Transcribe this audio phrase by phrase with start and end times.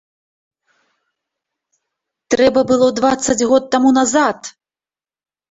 [2.35, 4.51] Трэба было дваццаць год таму назад!